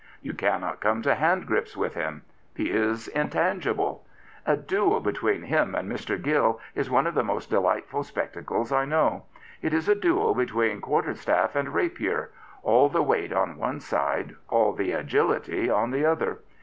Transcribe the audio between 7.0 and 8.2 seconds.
of the most delightful